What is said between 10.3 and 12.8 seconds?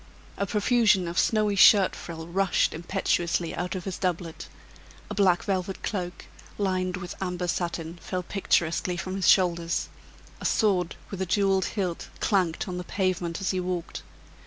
a sword with a jeweled hilt clanked on